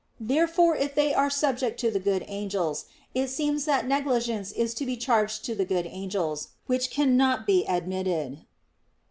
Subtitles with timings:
[0.19, 4.83] Therefore if they are subject to the good angels, it seems that negligence is to
[4.87, 8.43] be charged to the good angels; which cannot be admitted.